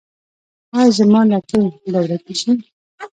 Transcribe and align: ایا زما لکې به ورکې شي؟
ایا 0.77 0.91
زما 0.97 1.21
لکې 1.31 1.61
به 1.91 1.99
ورکې 2.03 2.33
شي؟ 2.41 2.51